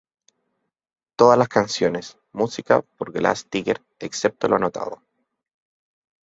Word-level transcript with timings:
Todas 1.15 1.37
las 1.37 1.47
Canciones: 1.47 2.17
Música 2.31 2.81
por 2.81 3.11
Glass 3.13 3.45
Tiger 3.47 3.83
excepto 3.99 4.47
lo 4.47 4.55
anotado. 4.55 5.03